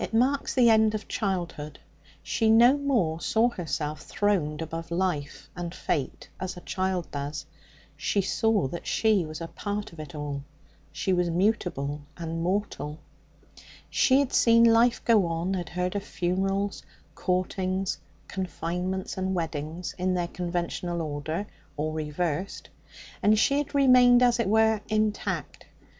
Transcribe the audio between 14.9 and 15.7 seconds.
go on, had